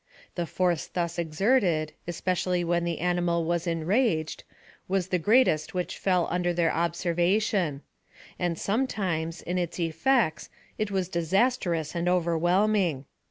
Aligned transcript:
The 0.33 0.47
force 0.47 0.87
thus 0.87 1.19
exerted, 1.19 1.93
especially 2.07 2.63
when 2.63 2.85
the 2.85 3.01
animal 3.01 3.45
was 3.45 3.67
enraged, 3.67 4.43
was 4.87 5.09
the 5.09 5.19
greatest 5.19 5.75
which 5.75 5.95
fell 5.95 6.27
under 6.31 6.53
their 6.53 6.73
observation; 6.73 7.83
and 8.39 8.57
sometimes, 8.57 9.43
in 9.43 9.59
its 9.59 9.79
effects, 9.79 10.49
it 10.79 10.89
was 10.89 11.07
disastrous 11.07 11.93
and 11.93 12.09
overwhelming. 12.09 13.05